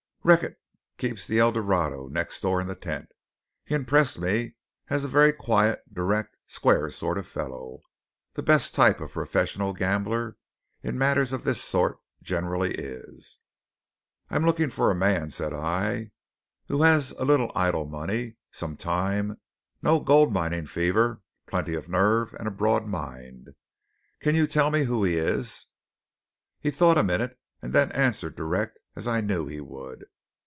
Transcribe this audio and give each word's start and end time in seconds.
"Recket 0.23 0.57
keeps 0.99 1.25
the 1.25 1.39
El 1.39 1.51
Dorado, 1.51 2.07
next 2.07 2.41
door 2.41 2.61
in 2.61 2.67
the 2.67 2.75
tent. 2.75 3.09
He 3.65 3.73
impressed 3.73 4.19
me 4.19 4.53
as 4.87 5.03
a 5.03 5.07
very 5.07 5.33
quiet, 5.33 5.83
direct, 5.91 6.35
square 6.45 6.91
sort 6.91 7.17
of 7.17 7.25
a 7.25 7.27
fellow. 7.27 7.79
The 8.35 8.43
best 8.43 8.75
type 8.75 9.01
of 9.01 9.13
professional 9.13 9.73
gambler, 9.73 10.37
in 10.83 10.95
matters 10.95 11.33
of 11.33 11.43
this 11.43 11.59
sort, 11.59 11.97
generally 12.21 12.71
is. 12.75 13.39
"'I 14.29 14.35
am 14.35 14.45
looking 14.45 14.69
for 14.69 14.91
a 14.91 14.95
man,' 14.95 15.31
said 15.31 15.53
I, 15.53 16.11
'who 16.67 16.83
has 16.83 17.13
a 17.13 17.25
little 17.25 17.51
idle 17.55 17.87
money, 17.87 18.35
some 18.51 18.77
time, 18.77 19.41
no 19.81 19.99
gold 19.99 20.31
mining 20.31 20.67
fever, 20.67 21.23
plenty 21.47 21.73
of 21.73 21.89
nerve, 21.89 22.35
and 22.35 22.47
a 22.47 22.51
broad 22.51 22.85
mind. 22.85 23.55
Can 24.19 24.35
you 24.35 24.45
tell 24.45 24.69
me 24.69 24.83
who 24.83 25.03
he 25.03 25.15
is?' 25.17 25.65
"He 26.59 26.69
thought 26.69 26.99
a 26.99 27.03
minute 27.03 27.39
and 27.63 27.73
then 27.73 27.91
answered 27.93 28.35
direct, 28.35 28.77
as 28.93 29.07
I 29.07 29.21
knew 29.21 29.47
he 29.47 29.61
would. 29.61 30.03